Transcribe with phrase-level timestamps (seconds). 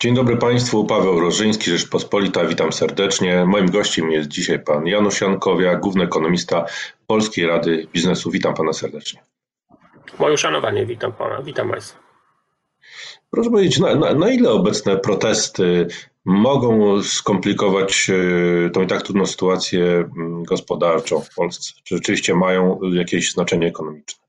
[0.00, 3.44] Dzień dobry Państwu, Paweł Rożyński, Rzeczpospolita, witam serdecznie.
[3.46, 6.64] Moim gościem jest dzisiaj pan Janusz Jankowiak, główny ekonomista
[7.06, 8.30] Polskiej Rady Biznesu.
[8.30, 9.22] Witam Pana serdecznie.
[10.18, 11.98] Moje uszanowanie, witam Pana, witam Państwa.
[13.30, 15.86] Proszę powiedzieć, na, na, na ile obecne protesty
[16.24, 21.72] mogą skomplikować e, tą i tak trudną sytuację mm, gospodarczą w Polsce?
[21.84, 24.25] Czy rzeczywiście mają jakieś znaczenie ekonomiczne?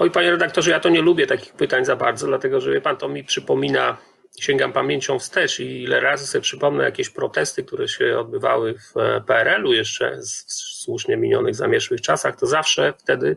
[0.00, 2.96] Oj, panie redaktorze, ja to nie lubię takich pytań za bardzo, dlatego że wie pan,
[2.96, 3.96] to mi przypomina,
[4.40, 9.20] sięgam pamięcią wstecz i ile razy sobie przypomnę jakieś protesty, które się odbywały w e,
[9.20, 13.36] PRL-u jeszcze w słusznie minionych zamieszłych czasach, to zawsze wtedy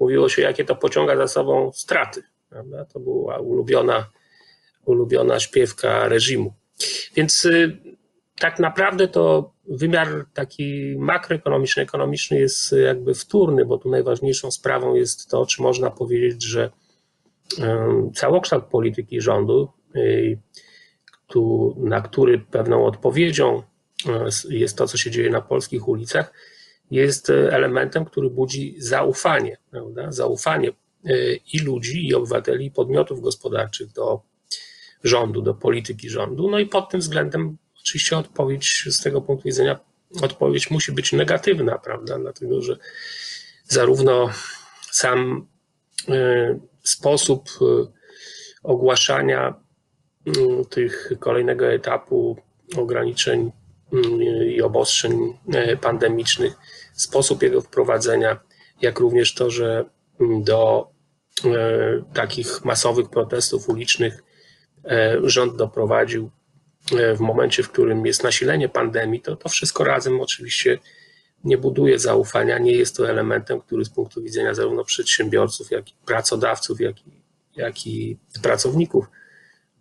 [0.00, 2.22] mówiło się, jakie to pociąga za sobą straty.
[2.50, 2.84] Prawda?
[2.84, 4.10] To była ulubiona,
[4.84, 6.54] ulubiona śpiewka reżimu.
[7.14, 7.76] Więc y,
[8.38, 15.30] tak naprawdę to wymiar taki makroekonomiczny, ekonomiczny jest jakby wtórny, bo tu najważniejszą sprawą jest
[15.30, 16.70] to, czy można powiedzieć, że
[18.14, 20.38] całokształt polityki rządu, y,
[21.76, 23.62] na który pewną odpowiedzią
[24.48, 26.32] y, jest to, co się dzieje na polskich ulicach,
[26.90, 30.12] jest elementem, który budzi zaufanie, prawda?
[30.12, 30.70] zaufanie
[31.06, 34.20] y, i ludzi, i obywateli, i podmiotów gospodarczych do
[35.04, 36.50] rządu, do polityki rządu.
[36.50, 37.56] No i pod tym względem
[37.86, 39.80] oczywiście odpowiedź z tego punktu widzenia,
[40.22, 42.18] odpowiedź musi być negatywna, prawda?
[42.18, 42.76] Dlatego, że
[43.64, 44.30] zarówno
[44.90, 45.46] sam
[46.08, 47.64] y, sposób y,
[48.62, 49.54] ogłaszania
[50.28, 50.32] y,
[50.70, 52.36] tych kolejnego etapu
[52.76, 53.52] ograniczeń
[54.46, 55.38] i obostrzeń
[55.80, 56.54] pandemicznych,
[56.94, 58.40] sposób jego wprowadzenia,
[58.82, 59.84] jak również to, że
[60.40, 60.90] do
[62.14, 64.22] takich masowych protestów ulicznych
[65.22, 66.30] rząd doprowadził
[67.16, 70.78] w momencie, w którym jest nasilenie pandemii, to to wszystko razem oczywiście
[71.44, 75.94] nie buduje zaufania, nie jest to elementem, który z punktu widzenia zarówno przedsiębiorców, jak i
[76.06, 77.10] pracodawców, jak i,
[77.56, 79.06] jak i pracowników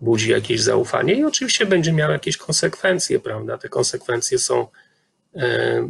[0.01, 3.57] budzi jakieś zaufanie i oczywiście będzie miał jakieś konsekwencje, prawda?
[3.57, 4.67] Te konsekwencje są
[5.35, 5.89] e,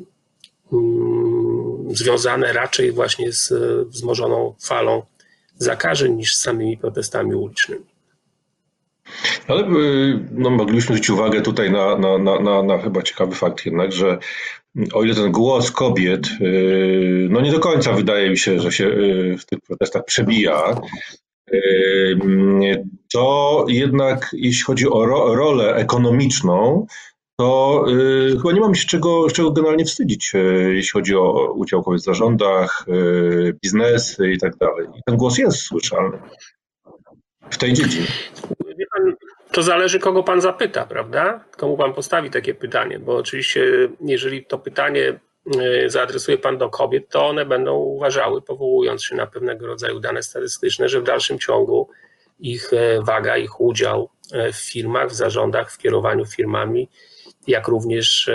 [0.74, 3.54] mm, związane raczej właśnie z
[3.88, 5.06] wzmożoną falą
[5.58, 7.94] zakażeń niż z samymi protestami ulicznymi.
[9.48, 13.66] Ale y, no, moglibyśmy zwrócić uwagę tutaj na, na, na, na, na chyba ciekawy fakt
[13.66, 14.18] jednak, że
[14.94, 18.86] o ile ten głos kobiet, y, no nie do końca wydaje mi się, że się
[18.86, 20.82] y, w tych protestach przebija,
[23.14, 26.86] to jednak jeśli chodzi o ro, rolę ekonomiczną,
[27.40, 27.86] to
[28.38, 30.34] chyba nie mam się czego, czego generalnie wstydzić,
[30.74, 32.86] jeśli chodzi o udział kobiet w zarządach,
[33.64, 34.88] biznesy i tak dalej.
[34.98, 36.18] I ten głos jest słyszalny
[37.50, 38.08] w tej dziedzinie.
[39.56, 41.44] To zależy, kogo pan zapyta, prawda?
[41.58, 45.20] Komu pan postawi takie pytanie, bo oczywiście, jeżeli to pytanie
[45.60, 50.24] e, zaadresuje pan do kobiet, to one będą uważały, powołując się na pewnego rodzaju dane
[50.24, 51.90] statystyczne, że w dalszym ciągu
[52.40, 56.90] ich e, waga, ich udział e, w firmach, w zarządach, w kierowaniu firmami,
[57.48, 58.30] jak również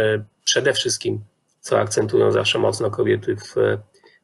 [0.45, 1.21] przede wszystkim,
[1.61, 3.55] co akcentują zawsze mocno kobiety, w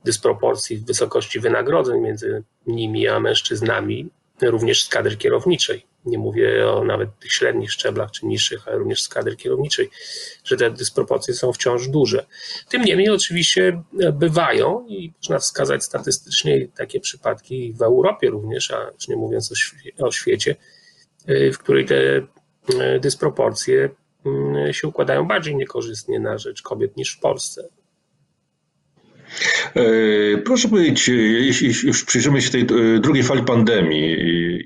[0.05, 4.11] dysproporcji w wysokości wynagrodzeń między nimi a mężczyznami,
[4.43, 9.03] również z kadry kierowniczej nie mówię o nawet tych średnich szczeblach czy niższych, ale również
[9.03, 9.91] z kadry kierowniczej,
[10.45, 12.27] że te dysproporcje są wciąż duże.
[12.69, 19.09] Tym niemniej oczywiście bywają i można wskazać statystycznie takie przypadki w Europie również, a już
[19.09, 19.53] nie mówiąc
[19.99, 20.57] o, świecie,
[21.29, 22.25] y, w której te y,
[23.01, 23.91] dysproporcje
[24.69, 27.69] y, się układają bardziej niekorzystnie na rzecz kobiet niż w Polsce.
[29.77, 34.17] E, proszę powiedzieć, jeśli już przyjrzymy się tej e, drugiej fali pandemii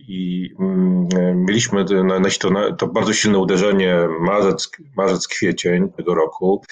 [0.09, 1.09] i mm,
[1.45, 6.63] mieliśmy na, to, to bardzo silne uderzenie marzec, marzec, kwiecień tego roku,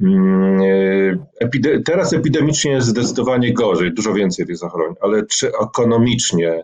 [0.00, 0.60] mm,
[1.40, 6.62] e, teraz epidemicznie jest zdecydowanie gorzej, dużo więcej tych zachorowań, ale czy ekonomicznie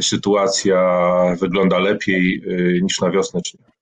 [0.00, 0.78] sytuacja
[1.40, 2.42] wygląda lepiej
[2.82, 3.76] niż na wiosnę, czy nie?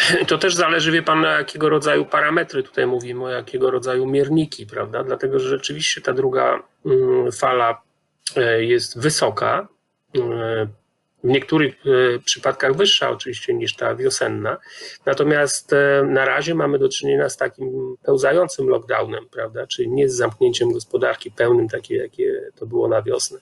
[0.28, 4.66] To też zależy, wie pan, na jakiego rodzaju parametry tutaj mówimy, o jakiego rodzaju mierniki,
[4.66, 5.04] prawda?
[5.04, 7.82] Dlatego, że rzeczywiście ta druga mm, fala
[8.36, 9.68] e, jest wysoka,
[10.16, 10.20] e,
[11.24, 14.56] w niektórych e, przypadkach wyższa oczywiście niż ta wiosenna.
[15.06, 15.74] Natomiast
[16.04, 19.66] na razie mamy do czynienia z takim pełzającym lockdownem, prawda?
[19.66, 23.38] Czyli nie z zamknięciem gospodarki pełnym, takie jakie to było na wiosnę.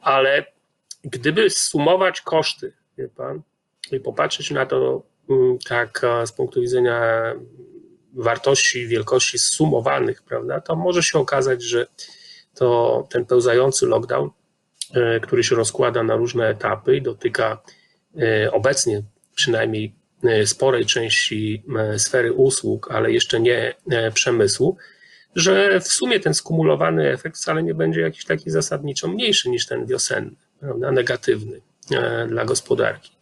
[0.00, 0.44] Ale
[1.04, 3.42] gdyby sumować koszty, wie pan,
[3.92, 5.02] i popatrzeć na to
[5.68, 7.34] tak z punktu widzenia
[8.18, 11.86] wartości, wielkości sumowanych, prawda, to może się okazać, że
[12.54, 14.30] to ten pełzający lockdown,
[14.94, 17.62] e, który się rozkłada na różne etapy i dotyka
[18.18, 19.02] e, obecnie
[19.34, 19.94] przynajmniej
[20.24, 21.62] e, sporej części
[21.96, 23.74] sfery usług, ale jeszcze nie
[24.14, 24.76] przemysłu,
[25.34, 29.86] że w sumie ten skumulowany efekt wcale nie będzie jakiś taki zasadniczo mniejszy niż ten
[29.86, 30.36] wiosenny.
[30.60, 31.60] prawda, negatywny
[32.28, 33.12] dla gospodarki.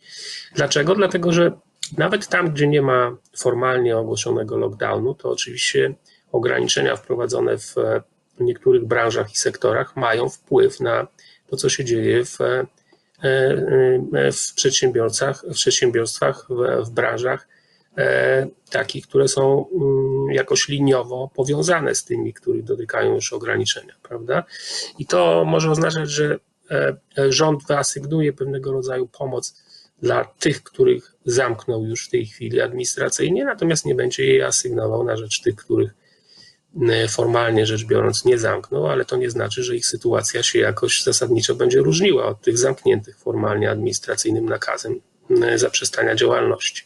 [0.54, 0.94] Dlaczego?
[0.94, 1.52] Dlatego, że
[1.92, 5.94] nawet tam, gdzie nie ma formalnie ogłoszonego lockdownu, to oczywiście
[6.32, 7.74] ograniczenia wprowadzone w
[8.40, 11.06] niektórych branżach i sektorach mają wpływ na
[11.46, 12.66] to, co się dzieje w, e,
[13.22, 17.48] e, w przedsiębiorcach, w przedsiębiorstwach, w, w branżach
[17.98, 24.44] e, takich, które są mm, jakoś liniowo powiązane z tymi, których dotykają już ograniczenia, prawda?
[24.98, 26.38] I to może oznaczać, że
[27.28, 29.65] rząd wyasygnuje pewnego rodzaju pomoc
[30.02, 35.16] dla tych, których zamknął już w tej chwili administracyjnie, natomiast nie będzie jej asygnował na
[35.16, 35.94] rzecz tych, których
[37.08, 41.54] formalnie rzecz biorąc nie zamknął, ale to nie znaczy, że ich sytuacja się jakoś zasadniczo
[41.54, 45.00] będzie różniła od tych zamkniętych formalnie administracyjnym nakazem
[45.56, 46.85] zaprzestania działalności.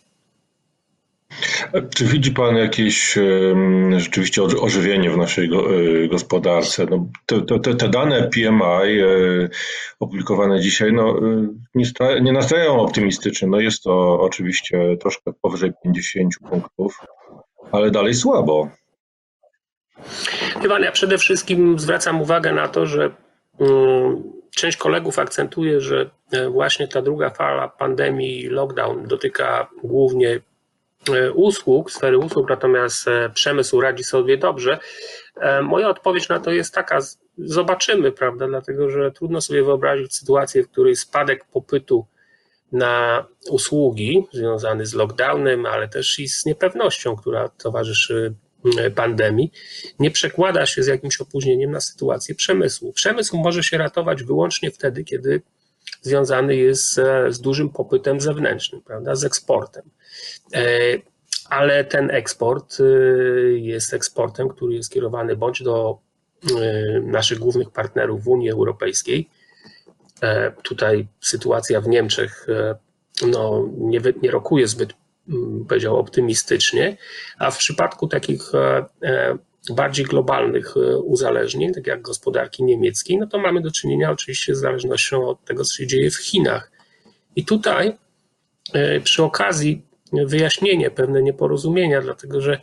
[1.94, 3.18] Czy widzi Pan jakieś
[3.96, 5.50] rzeczywiście ożywienie w naszej
[6.04, 6.86] e, gospodarce?
[6.90, 9.02] No, te, te, te dane PMI
[10.00, 11.20] opublikowane dzisiaj no,
[11.74, 11.84] nie,
[12.20, 13.48] nie nastrajają optymistycznie.
[13.48, 16.98] No, jest to oczywiście troszkę powyżej 50 punktów,
[17.72, 18.68] ale dalej słabo.
[20.62, 23.10] Chyba ja przede wszystkim zwracam uwagę na to, że
[23.60, 24.22] mm,
[24.56, 30.40] część kolegów akcentuje, że e, właśnie ta druga fala pandemii, lockdown dotyka głównie e,
[31.34, 34.78] usług, sfery usług, natomiast e, przemysł radzi sobie dobrze.
[35.62, 36.98] Moja odpowiedź na to jest taka,
[37.38, 42.06] zobaczymy, prawda, dlatego że trudno sobie wyobrazić sytuację, w której spadek popytu
[42.72, 48.34] na usługi związany z lockdownem, ale też i z niepewnością, która towarzyszy
[48.78, 49.52] E, pandemii
[49.98, 52.92] nie przekłada się z jakimś opóźnieniem na sytuację przemysłu.
[52.92, 55.42] Przemysł może się ratować wyłącznie wtedy, kiedy
[56.02, 56.94] związany jest
[57.28, 59.82] z dużym popytem zewnętrznym, prawda, z eksportem.
[60.54, 60.62] E,
[61.50, 62.84] ale ten eksport e,
[63.52, 65.98] jest eksportem, który jest kierowany bądź do
[67.02, 69.28] naszych głównych partnerów w Unii Europejskiej.
[70.62, 72.46] Tutaj sytuacja w Niemczech
[73.26, 74.92] no, nie, nie rokuje zbyt
[75.30, 76.96] Mm, powiedział, optymistycznie,
[77.38, 79.38] a w przypadku takich e, e,
[79.70, 84.58] bardziej globalnych e, uzależnień, tak jak gospodarki niemieckiej, no to mamy do czynienia oczywiście z
[84.58, 86.70] zależnością od tego, co się dzieje w Chinach.
[87.36, 87.98] I tutaj
[89.04, 92.60] przy okazji wyjaśnienie pewne nieporozumienia, dlatego że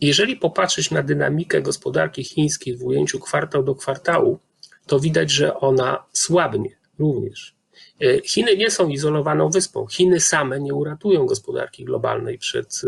[0.00, 4.38] jeżeli popatrzeć na dynamikę gospodarki chińskiej w ujęciu kwartał do kwartału,
[4.86, 7.58] to widać, że ona słabnie również.
[8.00, 9.86] E, Chiny nie są izolowaną wyspą.
[9.86, 12.80] Chiny same nie uratują gospodarki globalnej przed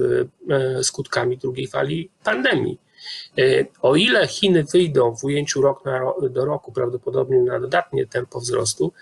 [0.50, 2.78] e, e, skutkami drugiej fali pandemii.
[3.82, 6.00] O ile Chiny wyjdą w ujęciu rok na,
[6.30, 8.92] do roku prawdopodobnie na dodatnie tempo wzrostu,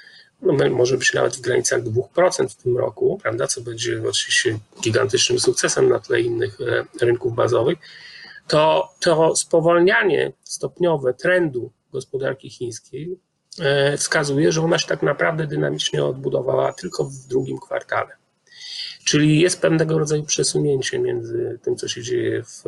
[0.42, 5.38] no może być nawet w granicach 2% w tym roku, prawda, co będzie oczywiście gigantycznym
[5.38, 6.58] sukcesem na tle innych
[7.00, 7.78] rynków bazowych,
[8.48, 13.18] to, to spowolnianie stopniowe trendu gospodarki chińskiej
[13.60, 18.16] E, wskazuje, że ona się tak naprawdę dynamicznie odbudowała tylko w drugim kwartale.
[19.04, 22.64] Czyli jest pewnego rodzaju przesunięcie między tym, co się dzieje w,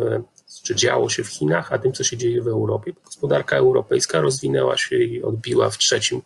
[0.62, 2.92] czy działo się w Chinach, a tym, co się dzieje w Europie.
[3.04, 6.22] Gospodarka europejska rozwinęła się i odbiła w trzecim e,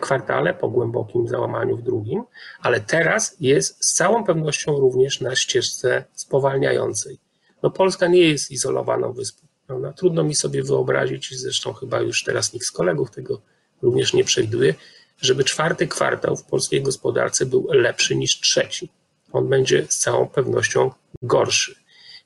[0.00, 2.24] kwartale po głębokim załamaniu w drugim,
[2.60, 7.18] ale teraz jest z całą pewnością również na ścieżce spowalniającej.
[7.62, 9.46] No Polska nie jest izolowaną wyspą.
[9.66, 9.92] Prawda?
[9.92, 13.40] Trudno mi sobie wyobrazić, zresztą chyba już teraz nikt z kolegów tego
[13.82, 14.74] również nie przewiduje,
[15.20, 18.88] żeby czwarty kwartał w polskiej gospodarce był lepszy niż trzeci.
[19.32, 20.90] On będzie z całą pewnością
[21.22, 21.79] gorszy.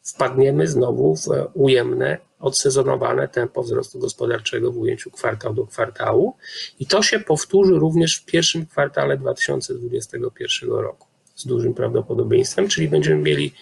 [0.05, 6.37] Wpadniemy znowu w ujemne, odsezonowane tempo wzrostu gospodarczego w ujęciu kwartał do kwartału
[6.81, 13.23] i to się powtórzy również w pierwszym kwartale 2021 roku z dużym prawdopodobieństwem, czyli będziemy
[13.23, 13.53] mieli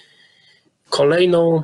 [0.88, 1.62] kolejną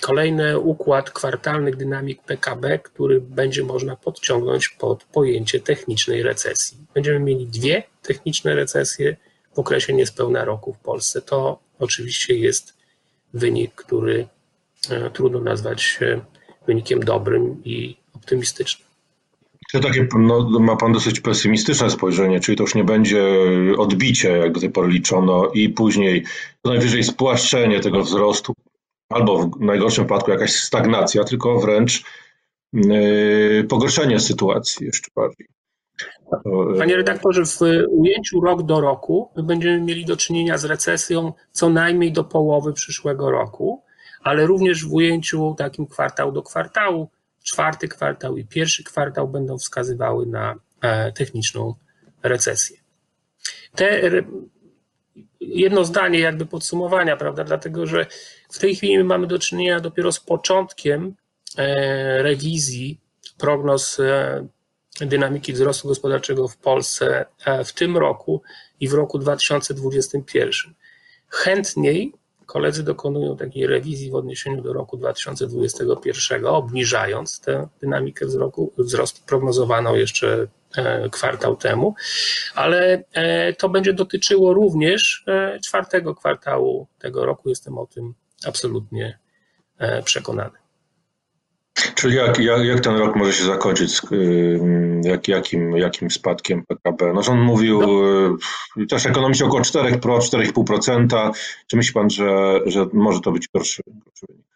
[0.00, 6.78] Kolejny układ kwartalnych dynamik PKB, który będzie można podciągnąć pod pojęcie technicznej recesji.
[6.94, 9.16] Będziemy mieli dwie techniczne recesje
[9.54, 11.22] w okresie niespełna roku w Polsce.
[11.22, 12.79] To oczywiście jest
[13.34, 14.28] wynik, który
[14.90, 16.20] e, trudno nazwać e,
[16.66, 18.90] wynikiem dobrym i optymistycznym.
[19.72, 23.24] To takie, no, ma Pan dosyć pesymistyczne spojrzenie, czyli to już nie będzie
[23.78, 26.24] odbicie, jak do tej pory liczono, i później
[26.64, 28.52] najwyżej spłaszczenie tego wzrostu
[29.08, 32.02] albo w najgorszym wypadku jakaś stagnacja, tylko wręcz
[32.72, 35.46] yy, pogorszenie sytuacji jeszcze bardziej.
[36.78, 41.70] Panie redaktorze, w ujęciu rok do roku my będziemy mieli do czynienia z recesją co
[41.70, 43.82] najmniej do połowy przyszłego roku,
[44.22, 47.10] ale również w ujęciu takim kwartał do kwartału,
[47.42, 51.74] czwarty kwartał i pierwszy kwartał będą wskazywały na e, techniczną
[52.22, 52.76] recesję.
[53.74, 54.10] Te
[55.40, 57.44] jedno zdanie jakby podsumowania, prawda?
[57.44, 58.06] Dlatego, że
[58.50, 61.14] w tej chwili my mamy do czynienia dopiero z początkiem
[61.56, 63.00] e, rewizji
[63.38, 64.46] prognoz e,
[65.00, 67.26] dynamiki wzrostu gospodarczego w Polsce
[67.64, 68.42] w tym roku
[68.80, 70.74] i w roku 2021.
[71.28, 72.12] Chętniej
[72.50, 79.94] koledzy dokonują takiej rewizji w odniesieniu do roku 2021, obniżając tę dynamikę wzroku, wzrostu prognozowaną
[79.94, 81.94] jeszcze e, kwartał temu,
[82.54, 87.48] ale e, to będzie dotyczyło również e, czwartego kwartału tego roku.
[87.48, 88.14] Jestem o tym
[88.46, 89.18] absolutnie
[90.04, 90.59] przekonany.
[91.94, 94.00] Czyli jak, jak, jak, ten rok może się zakończyć?
[95.02, 97.12] Jak, jakim, jakim spadkiem PKB?
[97.14, 97.80] No, rząd mówił
[98.76, 98.86] no.
[98.86, 101.30] też ekonomicznie około 4, 4,5%.
[101.66, 104.46] Czy myśli pan, że, że może to być gorszy, gorszy wynik?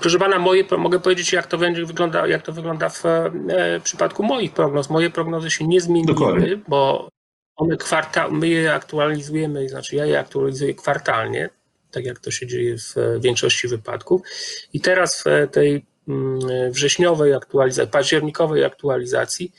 [0.00, 4.22] Proszę pana, moje, mogę powiedzieć, jak to będzie wygląda, jak to wygląda w e, przypadku
[4.22, 4.90] moich prognoz.
[4.90, 6.58] Moje prognozy się nie zmieniły, Dokładnie.
[6.68, 7.08] bo
[7.56, 11.50] one kwarta, my je aktualizujemy, znaczy ja je aktualizuję kwartalnie
[11.92, 14.20] tak jak to się dzieje w większości wypadków.
[14.72, 19.52] I teraz w tej mm, wrześniowej aktualizacji, październikowej aktualizacji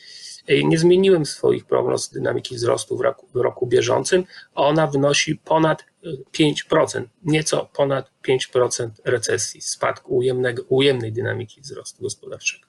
[0.48, 4.24] e, nie zmieniłem swoich prognoz dynamiki wzrostu w roku, w roku bieżącym.
[4.56, 5.86] Ona wynosi ponad
[6.32, 12.68] 5%, nieco ponad 5% recesji, spadku ujemnego, ujemnej dynamiki wzrostu gospodarczego.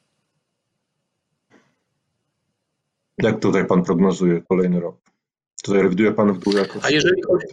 [3.19, 4.97] Jak tutaj pan prognozuje kolejny rok?
[5.63, 6.85] Tutaj rewiduje pan w dół jakoś?
[6.85, 7.47] A jeżeli chodzi,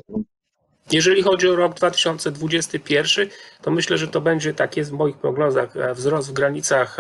[0.92, 3.30] jeżeli chodzi o rok 2021,
[3.62, 6.98] to myślę, że to będzie, tak jest w moich prognozach, e, wzrost w granicach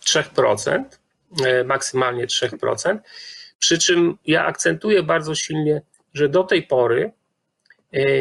[0.00, 0.98] 3%,
[1.44, 3.02] e, e, maksymalnie 3%.
[3.58, 5.82] Przy czym ja akcentuję bardzo silnie,
[6.14, 7.12] że do tej pory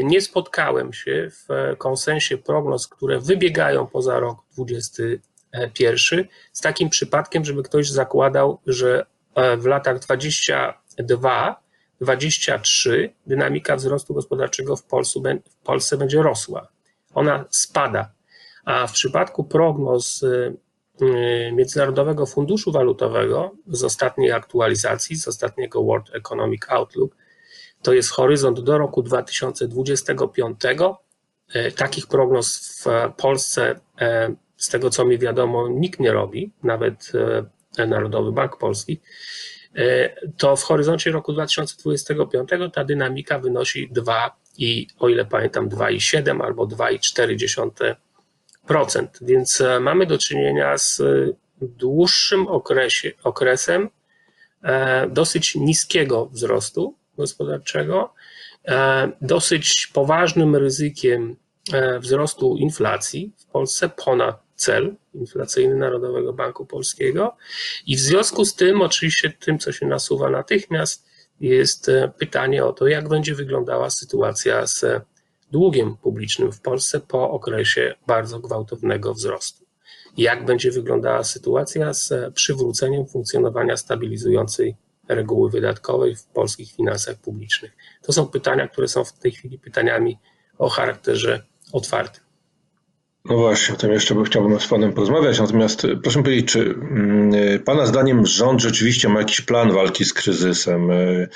[0.04, 7.64] nie spotkałem się w konsensie prognoz, które wybiegają poza rok 2021, z takim przypadkiem, żeby
[7.64, 9.06] ktoś zakładał, że
[9.58, 11.62] w latach 22
[12.02, 16.68] 23 dynamika wzrostu gospodarczego w Polsce, w Polsce będzie rosła.
[17.14, 18.12] Ona spada.
[18.66, 20.58] A w przypadku prognoz y,
[21.02, 27.16] y, Międzynarodowego Funduszu Walutowego z ostatniej aktualizacji, z ostatniego World Economic Outlook,
[27.82, 30.60] to jest horyzont do roku 2025.
[31.56, 33.80] Y, takich prognoz w Polsce,
[34.58, 37.12] z tego co mi wiadomo, nikt nie robi, nawet
[37.88, 39.02] Narodowy Bank Polski.
[39.76, 46.44] E, to w horyzoncie roku 2025 ta dynamika wynosi 2 i o ile pamiętam 2,7
[46.44, 49.08] albo 2,4%.
[49.22, 51.02] Więc e, mamy do czynienia z
[51.62, 53.90] dłuższym okresie, okresem
[54.64, 58.14] e, dosyć niskiego wzrostu gospodarczego,
[59.22, 61.36] dosyć poważnym ryzykiem
[62.00, 67.36] wzrostu inflacji w Polsce ponad cel inflacyjny Narodowego Banku Polskiego.
[67.88, 72.74] I w związku z tym, oczywiście, tym, co się nasuwa natychmiast, jest e, pytanie o
[72.74, 74.86] to, jak będzie wyglądała sytuacja z
[75.52, 79.66] długiem publicznym w Polsce po okresie bardzo gwałtownego wzrostu.
[80.18, 84.76] Jak będzie wyglądała sytuacja z przywróceniem funkcjonowania stabilizującej
[85.08, 87.72] reguły wydatkowej w polskich finansach publicznych?
[88.02, 90.18] To są pytania, które są w tej chwili pytaniami
[90.58, 92.29] o charakterze otwartym.
[93.30, 95.40] No właśnie, o tym jeszcze by chciałbym z Panem porozmawiać.
[95.40, 100.06] Natomiast e, proszę powiedzieć, czy mm, e, Pana zdaniem rząd rzeczywiście ma jakiś plan walki
[100.06, 100.92] z kryzysem?
[100.92, 101.28] E,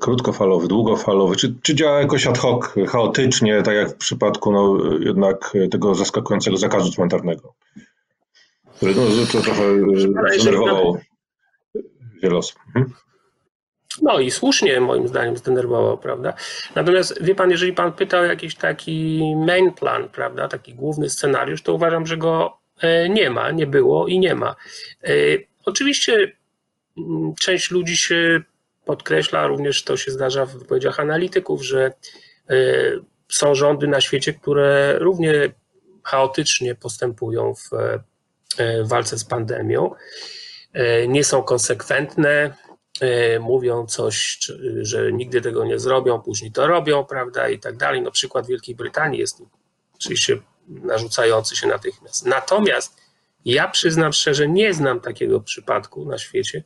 [0.00, 5.56] krótkofalowy, długofalowy, czy, czy działa jakoś ad hoc, chaotycznie, tak jak w przypadku no, jednak
[5.70, 7.54] tego zaskakującego zakazu cmentarnego,
[8.76, 9.02] który no,
[9.42, 9.62] trochę
[10.38, 10.98] zdenerwował
[12.22, 12.58] wiele osób.
[12.66, 13.05] Mhm.
[14.02, 16.34] No i słusznie moim zdaniem zdenerwował, prawda?
[16.74, 21.62] Natomiast wie pan, jeżeli pan pyta o jakiś taki main plan, prawda, taki główny scenariusz,
[21.62, 24.56] to uważam, że go e, nie ma, nie było i nie ma.
[25.04, 25.10] E,
[25.64, 26.32] oczywiście
[26.98, 28.42] mm, część ludzi się
[28.84, 31.92] podkreśla, również to się zdarza w wypowiedziach analityków, że
[32.50, 32.54] e,
[33.28, 35.32] są rządy na świecie, które równie
[36.04, 37.70] chaotycznie postępują w
[38.84, 39.90] walce z pandemią,
[41.08, 42.54] nie są konsekwentne,
[43.40, 44.38] mówią coś,
[44.82, 48.02] że nigdy tego nie zrobią, później to robią, prawda, i tak dalej.
[48.02, 49.42] No przykład Wielkiej Brytanii jest
[49.94, 50.38] oczywiście
[50.68, 52.26] narzucający się natychmiast.
[52.26, 52.96] Natomiast
[53.44, 56.64] ja przyznam szczerze, nie znam takiego przypadku na świecie,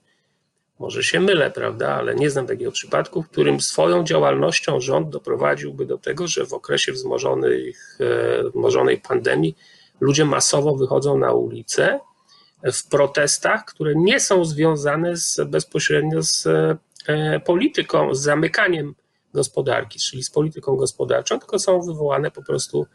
[0.78, 5.86] może się mylę, prawda, ale nie znam takiego przypadku, w którym swoją działalnością rząd doprowadziłby
[5.86, 9.56] do tego, że w okresie wzmożonej, e, wzmożonej pandemii
[10.00, 12.00] ludzie masowo wychodzą na ulicę
[12.64, 16.46] w protestach, które nie są związane z, bezpośrednio z
[17.06, 18.94] e, polityką, z zamykaniem
[19.34, 22.86] gospodarki, czyli z polityką gospodarczą, tylko są wywołane po prostu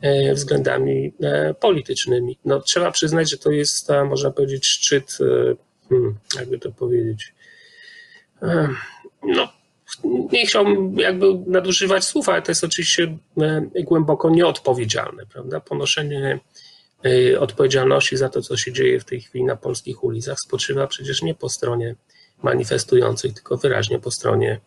[0.00, 2.38] e, względami e, politycznymi.
[2.44, 5.18] No, trzeba przyznać, że to jest, można powiedzieć, szczyt,
[5.88, 7.34] hmm, jakby to powiedzieć,
[9.22, 9.48] no,
[10.32, 13.18] nie chciałbym jakby nadużywać słów, ale to jest oczywiście
[13.84, 15.60] głęboko nieodpowiedzialne, prawda?
[15.60, 16.40] Ponoszenie
[17.38, 21.34] odpowiedzialności za to, co się dzieje w tej chwili na polskich ulicach, spoczywa przecież nie
[21.34, 21.94] po stronie
[22.42, 24.60] manifestujących, tylko wyraźnie po stronie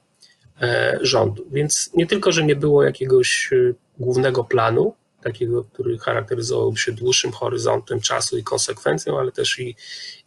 [1.01, 1.45] rządu.
[1.51, 3.49] Więc nie tylko, że nie było jakiegoś
[3.99, 9.75] głównego planu, takiego, który charakteryzowałby się dłuższym horyzontem czasu i konsekwencją, ale też i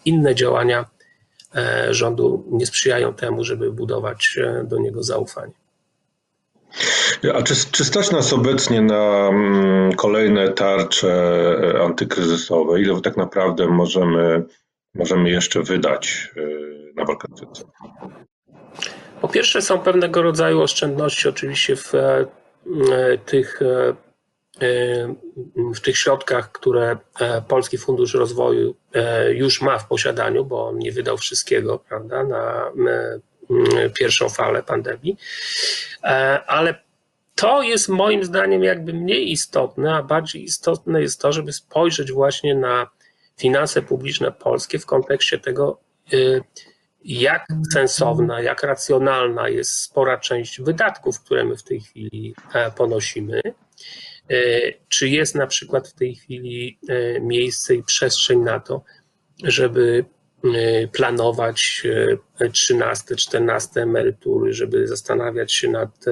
[0.05, 0.87] inne działania
[1.55, 5.53] e, rządu nie sprzyjają temu, żeby budować e, do niego zaufanie.
[7.35, 11.13] A czy, czy stać nas obecnie na mm, kolejne tarcze
[11.75, 12.81] e, antykryzysowe?
[12.81, 14.43] Ile tak naprawdę możemy,
[14.95, 16.31] możemy jeszcze wydać
[16.97, 17.65] na walkę z
[19.21, 21.93] Po pierwsze, są pewnego rodzaju oszczędności, oczywiście, w
[23.27, 23.61] tych
[25.75, 30.79] w tych środkach, które e, Polski Fundusz Rozwoju e, już ma w posiadaniu, bo on
[30.79, 32.73] nie wydał wszystkiego, prawda, na
[33.95, 35.17] pierwszą falę pandemii,
[36.05, 36.90] e, ale
[37.41, 42.55] to jest moim zdaniem jakby mniej istotne, a bardziej istotne jest to, żeby spojrzeć właśnie
[42.55, 42.91] na
[43.39, 45.81] finanse publiczne polskie w kontekście tego,
[47.05, 52.35] jak sensowna, jak racjonalna jest spora część wydatków, które my w tej chwili
[52.77, 53.41] ponosimy.
[54.31, 54.35] E,
[54.89, 58.85] czy jest na przykład w tej chwili e, miejsce i przestrzeń na to,
[59.45, 60.20] żeby e,
[60.93, 61.83] planować
[62.53, 66.05] 13, 14 emerytury, żeby zastanawiać się nad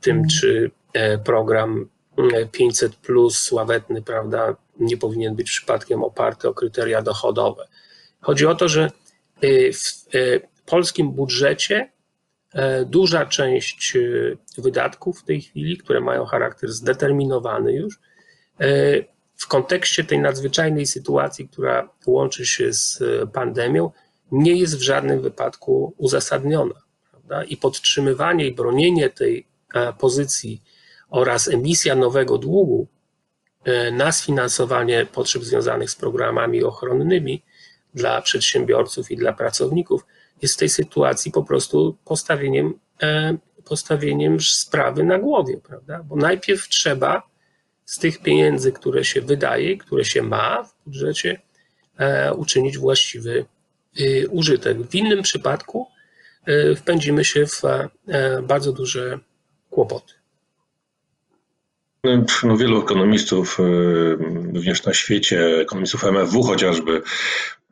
[0.00, 0.70] tym, czy
[1.24, 1.88] program
[2.52, 7.68] 500 plus sławetny, prawda, nie powinien być przypadkiem oparty o kryteria dochodowe.
[8.20, 8.90] Chodzi o to, że
[9.72, 10.06] w
[10.66, 11.88] polskim budżecie
[12.52, 14.00] E, duża część e,
[14.60, 18.00] wydatków w tej chwili, które mają charakter zdeterminowany już,
[18.60, 18.66] e,
[19.38, 23.02] w kontekście tej nadzwyczajnej sytuacji, która łączy się z
[23.32, 23.90] pandemią,
[24.32, 26.74] nie jest w żadnym wypadku uzasadniona.
[27.10, 27.44] Prawda?
[27.44, 29.46] I podtrzymywanie i bronienie tej
[29.98, 30.62] pozycji
[31.10, 32.88] oraz emisja nowego długu
[33.92, 37.42] na sfinansowanie potrzeb związanych z programami ochronnymi
[37.94, 40.06] dla przedsiębiorców i dla pracowników
[40.42, 46.02] jest w tej sytuacji po prostu postawieniem, e, postawieniem sprawy na głowie, prawda?
[46.02, 47.22] Bo najpierw trzeba
[47.88, 51.40] z tych pieniędzy, które się wydaje, które się ma w budżecie,
[51.98, 53.44] e, uczynić właściwy
[54.00, 54.78] y, użytek.
[54.78, 55.86] W innym przypadku
[56.46, 57.62] e, wpędzimy się w
[58.42, 59.18] bardzo duże
[59.70, 60.14] kłopoty.
[62.44, 63.58] No, wielu ekonomistów,
[64.54, 67.02] również na świecie, ekonomistów MFW chociażby,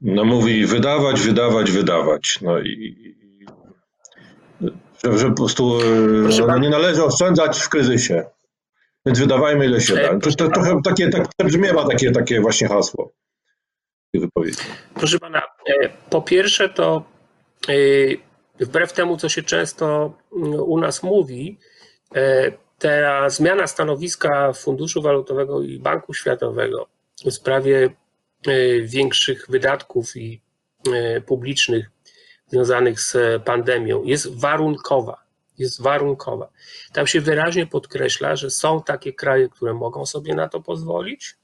[0.02, 2.38] no mówi wydawać, wydawać, wydawać.
[2.42, 3.14] No i,
[5.05, 5.79] że, że po prostu
[6.46, 8.24] no, nie należy oszczędzać w kryzysie.
[9.06, 10.18] Więc wydawajmy ile się da.
[10.18, 13.12] To, to, trochę takie, tak brzmiewa takie, takie właśnie hasło
[14.14, 14.58] wypowiedzi.
[14.94, 17.04] Proszę pana, e, po pierwsze to
[17.68, 17.74] e,
[18.64, 21.58] wbrew temu, co się często mm, u nas mówi,
[22.14, 26.86] e, ta zmiana stanowiska Funduszu Walutowego i Banku Światowego
[27.24, 27.90] w sprawie
[28.82, 30.40] większych wydatków i
[31.26, 31.90] publicznych
[32.46, 35.25] związanych z pandemią jest warunkowa.
[35.58, 36.48] Jest warunkowa.
[36.92, 41.36] Tam się wyraźnie podkreśla, że są takie kraje, które mogą sobie na to pozwolić,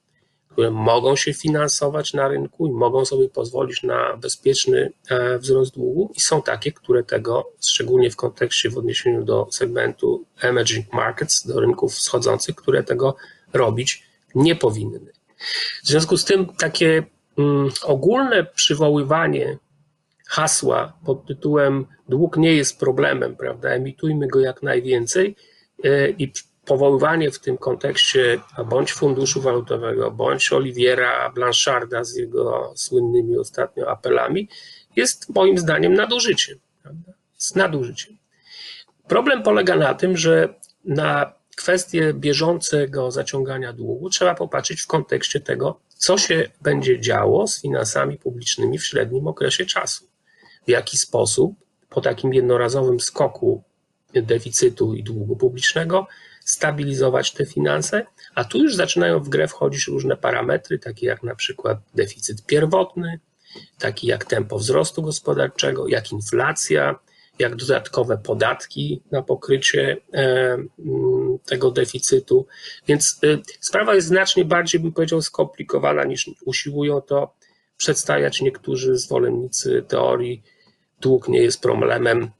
[0.52, 6.12] które mogą się finansować na rynku i mogą sobie pozwolić na bezpieczny e, wzrost długu,
[6.16, 11.60] i są takie, które tego, szczególnie w kontekście w odniesieniu do segmentu emerging markets, do
[11.60, 13.16] rynków wschodzących, które tego
[13.52, 14.02] robić
[14.34, 15.12] nie powinny.
[15.84, 17.02] W związku z tym takie
[17.38, 19.58] mm, ogólne przywoływanie
[20.32, 25.36] hasła pod tytułem dług nie jest problemem, prawda, emitujmy go jak najwięcej
[25.84, 26.32] e, i
[26.64, 34.48] powoływanie w tym kontekście bądź Funduszu Walutowego, bądź Oliviera Blancharda z jego słynnymi ostatnio apelami
[34.96, 36.58] jest moim zdaniem nadużyciem.
[36.82, 37.12] Prawda?
[37.34, 38.16] Jest nadużyciem.
[39.08, 45.80] Problem polega na tym, że na kwestię bieżącego zaciągania długu trzeba popatrzeć w kontekście tego,
[45.88, 50.11] co się będzie działo z finansami publicznymi w średnim okresie czasu.
[50.66, 51.54] W jaki sposób
[51.90, 53.62] po takim jednorazowym skoku
[54.14, 56.06] deficytu i długu publicznego
[56.44, 61.34] stabilizować te finanse, a tu już zaczynają w grę wchodzić różne parametry, takie jak na
[61.34, 63.20] przykład deficyt pierwotny,
[63.78, 66.98] taki jak tempo wzrostu gospodarczego, jak inflacja,
[67.38, 72.46] jak dodatkowe podatki na pokrycie e, mm, tego deficytu.
[72.86, 77.34] Więc e, sprawa jest znacznie bardziej, bym powiedział, skomplikowana niż usiłują to
[77.76, 80.42] przedstawiać niektórzy zwolennicy teorii.
[81.00, 82.30] Dług nie jest problemem,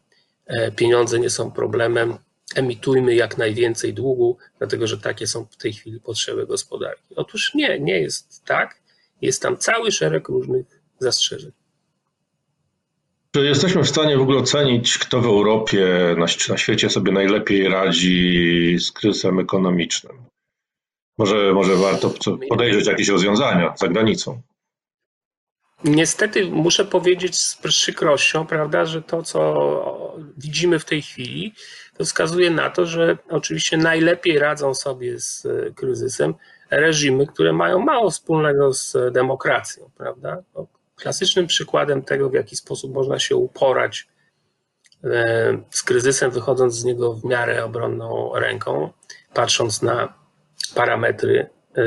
[0.47, 2.17] e, pieniądze nie są problemem.
[2.55, 7.15] Emitujmy jak najwięcej długu, dlatego że takie są w tej chwili potrzeby gospodarki.
[7.17, 8.83] Otóż nie, nie jest tak.
[9.23, 10.67] Jest tam cały szereg różnych
[10.99, 11.53] zastrzeżeń.
[13.35, 15.87] Czy jesteśmy w stanie w ogóle ocenić, kto w Europie,
[16.19, 20.17] na, na świecie sobie najlepiej radzi z kryzysem ekonomicznym?
[21.19, 22.15] Może, może warto
[22.49, 24.43] podejrzeć jakieś rozwiązania za granicą.
[25.85, 31.55] Niestety muszę powiedzieć z przykrością, prawda, że to, co widzimy w tej chwili,
[31.99, 36.35] to wskazuje na to, że oczywiście najlepiej radzą sobie z kryzysem
[36.71, 40.43] reżimy, które mają mało wspólnego z demokracją, prawda?
[40.55, 40.67] No,
[40.97, 44.09] klasycznym przykładem tego, w jaki sposób można się uporać
[45.05, 48.91] e, z kryzysem, wychodząc z niego w miarę obronną ręką,
[49.35, 50.15] patrząc na
[50.75, 51.83] parametry e,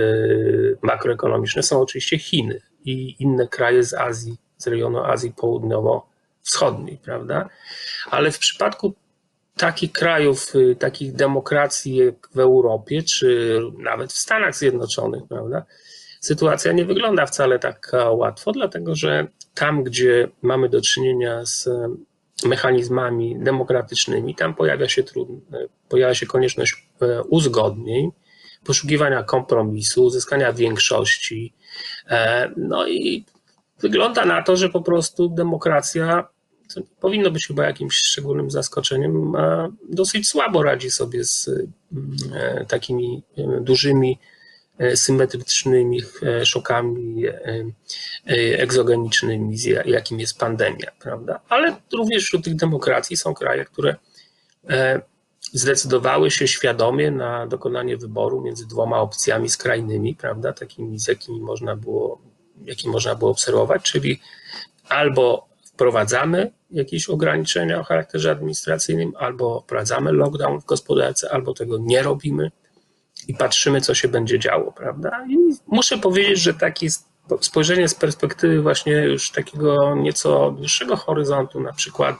[0.81, 7.49] makroekonomiczne, są oczywiście Chiny i inne kraje z Azji, z rejonu Azji Południowo-Wschodniej, prawda?
[8.11, 8.93] Ale w przypadku
[9.57, 15.65] takich krajów, y, takich demokracji jak w Europie, czy nawet w Stanach Zjednoczonych, prawda?
[16.21, 21.69] Sytuacja nie wygląda wcale tak łatwo, dlatego że tam, gdzie mamy do czynienia z
[22.45, 26.87] mechanizmami demokratycznymi, tam pojawia się, trudne, pojawia się konieczność
[27.29, 28.11] uzgodnień,
[28.65, 31.53] poszukiwania kompromisu, uzyskania większości.
[32.07, 33.25] E, no i
[33.79, 36.27] wygląda na to, że po prostu demokracja,
[36.67, 39.33] co powinno być chyba jakimś szczególnym zaskoczeniem,
[39.89, 44.19] dosyć słabo radzi sobie z mm, e, takimi e, dużymi
[44.95, 46.01] symetrycznymi
[46.43, 47.23] szokami
[48.57, 51.39] egzogenicznymi, jakim jest pandemia, prawda?
[51.49, 53.95] Ale również wśród tych demokracji są kraje, które
[55.53, 61.75] zdecydowały się świadomie na dokonanie wyboru między dwoma opcjami skrajnymi, prawda, takimi, z jakimi można
[61.75, 62.21] było,
[62.65, 64.19] jakie można było obserwować, czyli
[64.89, 72.03] albo wprowadzamy jakieś ograniczenia o charakterze administracyjnym, albo wprowadzamy lockdown w gospodarce, albo tego nie
[72.03, 72.51] robimy
[73.27, 75.25] i patrzymy, co się będzie działo, prawda?
[75.29, 76.87] I muszę powiedzieć, że takie
[77.41, 82.15] spojrzenie z perspektywy właśnie już takiego nieco dłuższego horyzontu, na przykład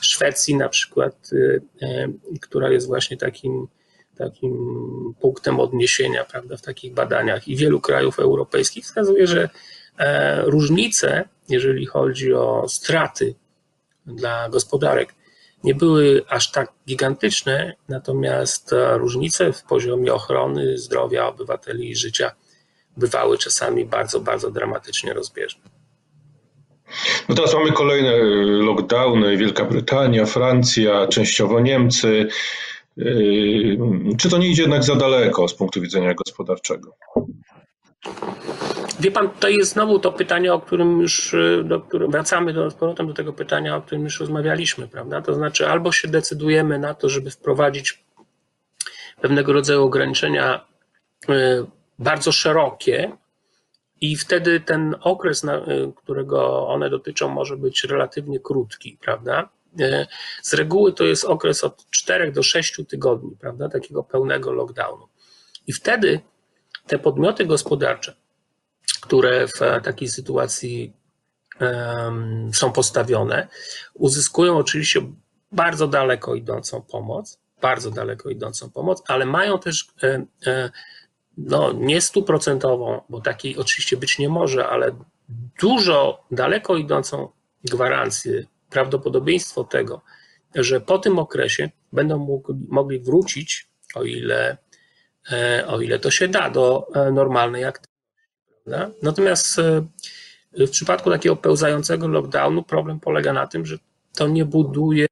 [0.00, 3.68] Szwecji na przykład, y, y, która jest właśnie takim,
[4.18, 4.54] takim
[5.20, 9.48] punktem odniesienia prawda, w takich badaniach i wielu krajów europejskich wskazuje, że
[9.98, 13.34] e, różnice, jeżeli chodzi o straty
[14.06, 15.14] dla gospodarek,
[15.64, 22.32] nie były aż tak gigantyczne, natomiast różnice w poziomie ochrony zdrowia obywateli i życia
[22.96, 25.73] bywały czasami bardzo, bardzo dramatycznie rozbieżne.
[27.28, 32.28] No teraz mamy kolejne y, lockdowny, Wielka Brytania, Francja, częściowo Niemcy.
[32.98, 33.78] Y,
[34.18, 36.96] czy to nie idzie jednak za daleko z punktu widzenia gospodarczego?
[39.00, 42.74] Wie pan, to jest znowu to pytanie, o którym już y, do, wracamy do, z
[42.74, 45.22] powrotem do tego pytania, o którym już rozmawialiśmy, prawda?
[45.22, 48.04] To znaczy, albo się decydujemy na to, żeby wprowadzić
[49.20, 50.60] pewnego rodzaju ograniczenia
[51.98, 53.12] bardzo szerokie,
[54.04, 55.48] i wtedy ten okres, y,
[55.96, 59.48] którego one dotyczą, może być relatywnie krótki, prawda?
[59.80, 60.06] Y,
[60.42, 63.68] z reguły to jest okres od 4 do 6 tygodni, prawda?
[63.68, 65.08] Takiego pełnego lockdownu.
[65.66, 66.20] I wtedy
[66.86, 68.14] te podmioty gospodarcze,
[69.00, 70.92] które w takiej sytuacji
[72.52, 73.48] są postawione,
[73.94, 75.00] uzyskują oczywiście
[75.52, 80.70] bardzo daleko idącą pomoc, bardzo daleko idącą pomoc, ale mają też e, e,
[81.38, 84.90] no nie stuprocentową, bo takiej oczywiście być nie może, ale
[85.60, 87.28] dużo daleko idącą
[87.64, 90.02] gwarancję, prawdopodobieństwo tego,
[90.54, 94.56] że po tym okresie będą mogli wrócić, o ile,
[95.32, 97.94] e, o ile to się da, do e, normalnej aktywności.
[98.64, 98.90] Prawda?
[99.02, 99.86] Natomiast e,
[100.66, 103.78] w przypadku takiego pełzającego lockdownu problem polega na tym, że
[104.16, 105.06] to nie buduje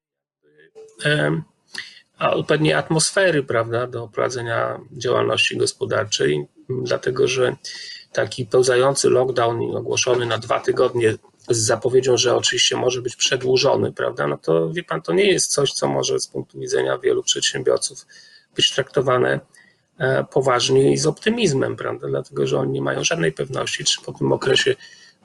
[2.30, 7.56] odpowiedniej atmosfery prawda, do prowadzenia działalności gospodarczej, dlatego że
[8.12, 11.14] taki pełzający lockdown ogłoszony na dwa tygodnie
[11.48, 15.52] z zapowiedzią, że oczywiście może być przedłużony, prawda, no to wie pan, to nie jest
[15.52, 18.06] coś, co może z punktu widzenia wielu przedsiębiorców
[18.56, 19.40] być traktowane
[19.98, 24.12] e, poważnie i z optymizmem, prawda, dlatego że oni nie mają żadnej pewności, czy po
[24.12, 24.74] tym okresie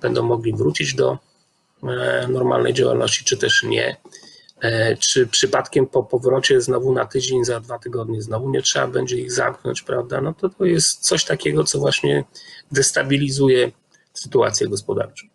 [0.02, 1.18] będą mogli wrócić do
[1.84, 3.98] e, normalnej działalności, czy też nie.
[4.62, 9.18] E, czy przypadkiem po powrocie znowu na tydzień, za dwa tygodnie znowu nie trzeba będzie
[9.18, 10.22] ich zamknąć, prawda?
[10.22, 12.24] No to to jest coś takiego, co właśnie
[12.72, 13.72] destabilizuje
[14.14, 15.28] sytuację gospodarczą.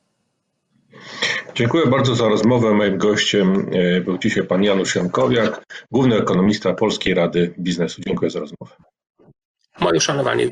[1.54, 2.74] Dziękuję bardzo za rozmowę.
[2.74, 8.02] Moim gościem e, był dzisiaj pan Janusz Jankowiak, główny ekonomista Polskiej Rady Biznesu.
[8.06, 8.74] Dziękuję za rozmowę.
[9.80, 10.48] Moje uszanowanie.